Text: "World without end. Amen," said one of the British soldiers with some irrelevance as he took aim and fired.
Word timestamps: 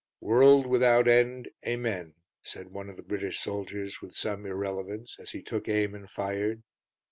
"World 0.19 0.65
without 0.65 1.07
end. 1.07 1.49
Amen," 1.63 2.15
said 2.41 2.69
one 2.69 2.89
of 2.89 2.97
the 2.97 3.03
British 3.03 3.37
soldiers 3.39 4.01
with 4.01 4.15
some 4.15 4.47
irrelevance 4.47 5.15
as 5.19 5.29
he 5.29 5.43
took 5.43 5.69
aim 5.69 5.93
and 5.93 6.09
fired. 6.09 6.63